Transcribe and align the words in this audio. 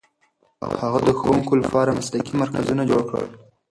هغه 0.81 0.99
د 1.07 1.09
ښوونکو 1.19 1.53
لپاره 1.61 1.97
مسلکي 1.99 2.33
مرکزونه 2.41 2.83
جوړ 2.91 3.01
کړل. 3.09 3.27